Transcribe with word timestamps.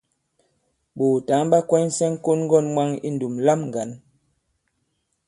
Ɓòòtǎŋ 0.97 1.41
ɓa 1.51 1.59
kwɛnysɛ 1.69 2.05
ŋ̀kon-ŋgɔ̂n 2.13 2.65
mwaŋ 2.73 2.89
i 3.07 3.09
ndùm 3.15 3.33
lam 3.45 3.61
ŋgǎn. 3.67 3.89